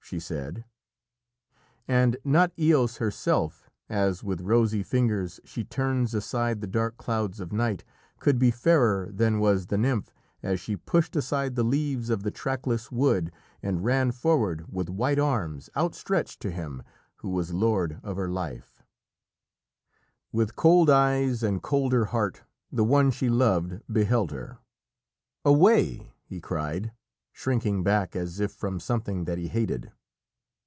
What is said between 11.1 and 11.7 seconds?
aside the